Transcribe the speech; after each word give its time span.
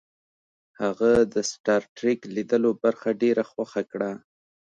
هغه 0.81 1.11
د 1.33 1.35
سټار 1.51 1.81
ټریک 1.97 2.19
لیدلو 2.35 2.71
برخه 2.83 3.09
ډیره 3.21 3.43
خوښه 3.51 3.81
کړه 3.91 4.11